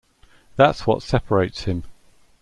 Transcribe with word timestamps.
That's 0.55 0.87
what 0.87 1.03
separates 1.03 1.65
him. 1.65 1.83